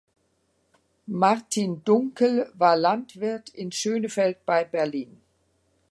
[1.07, 5.21] Martin Dunkel war Landwirt in Schönefeld bei Berlin.